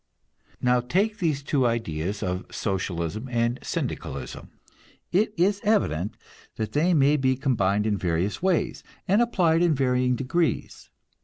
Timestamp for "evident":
5.63-6.17